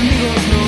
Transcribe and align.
amigos 0.00 0.48
no? 0.48 0.59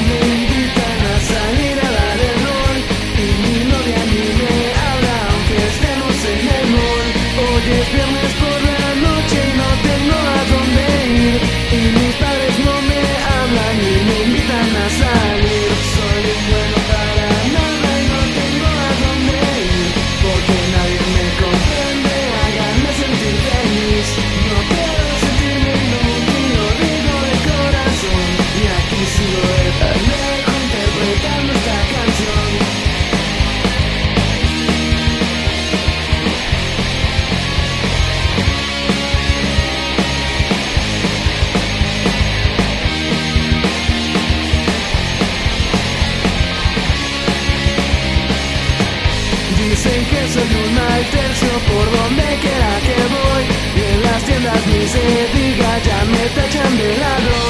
dicen 49.93 50.04
que 50.07 50.29
soy 50.29 50.43
un 50.43 50.74
mal 50.74 51.04
tercio 51.10 51.48
por 51.68 51.90
donde 51.98 52.23
quiera 52.40 52.80
que 52.80 52.96
voy. 53.15 53.45
Y 53.76 53.95
en 53.95 54.02
las 54.02 54.23
tiendas 54.24 54.66
ni 54.66 54.87
se 54.87 55.04
diga, 55.35 55.79
ya 55.85 56.04
me 56.04 56.29
tachan 56.35 56.76
de 56.79 56.96
ladrón. 56.98 57.43